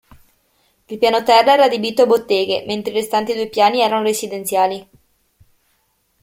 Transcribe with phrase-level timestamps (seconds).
[0.89, 4.89] Il piano terra era adibito a botteghe, mentre i restanti due piani erano residenziali.